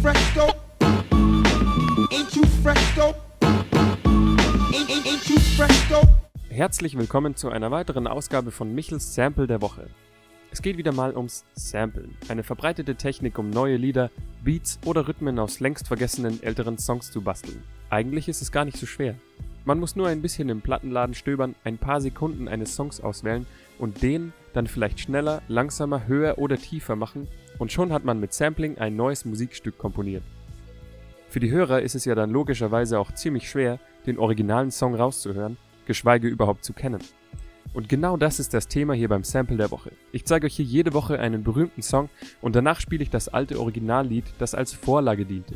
[0.00, 0.54] fresh though?
[2.10, 3.14] Ain't you fresh though?
[6.48, 9.88] Herzlich willkommen zu einer weiteren Ausgabe von Michels Sample der Woche.
[10.50, 14.10] Es geht wieder mal ums Samplen, eine verbreitete Technik, um neue Lieder,
[14.42, 17.62] Beats oder Rhythmen aus längst vergessenen älteren Songs zu basteln.
[17.90, 19.14] Eigentlich ist es gar nicht so schwer.
[19.64, 23.46] Man muss nur ein bisschen im Plattenladen stöbern, ein paar Sekunden eines Songs auswählen
[23.78, 28.32] und den dann vielleicht schneller, langsamer, höher oder tiefer machen und schon hat man mit
[28.32, 30.22] Sampling ein neues Musikstück komponiert.
[31.28, 35.58] Für die Hörer ist es ja dann logischerweise auch ziemlich schwer, den originalen Song rauszuhören,
[35.86, 37.00] geschweige überhaupt zu kennen.
[37.72, 39.92] Und genau das ist das Thema hier beim Sample der Woche.
[40.10, 42.08] Ich zeige euch hier jede Woche einen berühmten Song
[42.40, 45.54] und danach spiele ich das alte Originallied, das als Vorlage diente.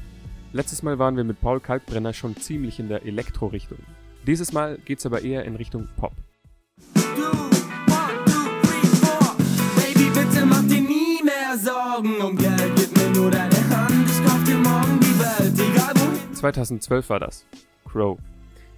[0.55, 3.79] Letztes Mal waren wir mit Paul Kalkbrenner schon ziemlich in der Elektro-Richtung.
[4.25, 6.13] Dieses Mal geht's aber eher in Richtung Pop.
[11.57, 15.95] Sorgen um Geld, gib mir nur deine Hand, ich kauf dir morgen die Welt, egal
[15.96, 16.35] wohin.
[16.35, 17.46] 2012 war das.
[17.85, 18.18] Crow.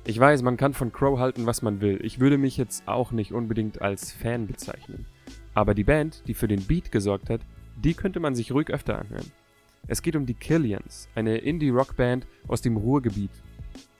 [0.07, 1.99] Ich weiß, man kann von Crow halten, was man will.
[2.03, 5.07] Ich würde mich jetzt auch nicht unbedingt als Fan bezeichnen.
[5.53, 7.41] Aber die Band, die für den Beat gesorgt hat,
[7.77, 9.31] die könnte man sich ruhig öfter anhören.
[9.89, 13.31] Es geht um die Killians, eine Indie-Rock-Band aus dem Ruhrgebiet.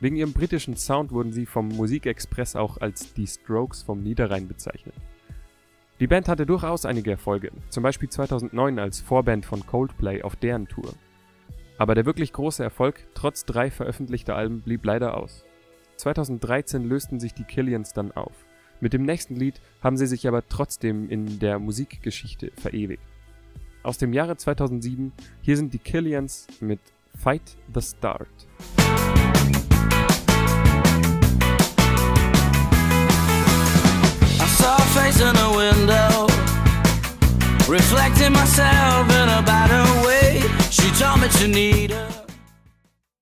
[0.01, 4.95] Wegen ihrem britischen Sound wurden sie vom Musikexpress auch als die Strokes vom Niederrhein bezeichnet.
[6.01, 10.67] Die Band hatte durchaus einige Erfolge, zum Beispiel 2009 als Vorband von Coldplay auf deren
[10.67, 10.93] Tour.
[11.78, 15.45] Aber der wirklich große Erfolg, trotz drei veröffentlichter Alben, blieb leider aus.
[15.97, 18.45] 2013 lösten sich die Killians dann auf.
[18.81, 23.03] Mit dem nächsten Lied haben sie sich aber trotzdem in der Musikgeschichte verewigt.
[23.87, 26.81] Aus dem Jahre 2007, hier sind die Killians mit
[27.23, 28.27] Fight the Start.
[34.93, 36.27] face in a window,
[37.69, 40.43] reflecting myself in a better way.
[40.71, 41.86] She told me to need.